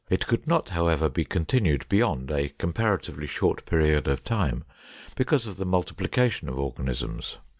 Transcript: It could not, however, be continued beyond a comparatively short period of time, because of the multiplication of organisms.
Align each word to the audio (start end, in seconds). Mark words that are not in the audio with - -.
It 0.09 0.25
could 0.25 0.47
not, 0.47 0.69
however, 0.69 1.09
be 1.09 1.23
continued 1.25 1.87
beyond 1.87 2.31
a 2.31 2.49
comparatively 2.49 3.27
short 3.27 3.63
period 3.67 4.07
of 4.07 4.23
time, 4.23 4.63
because 5.15 5.45
of 5.45 5.57
the 5.57 5.63
multiplication 5.65 6.49
of 6.49 6.57
organisms. 6.57 7.37